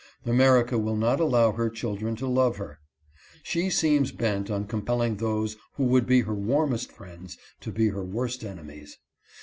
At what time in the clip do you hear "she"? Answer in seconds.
3.43-3.69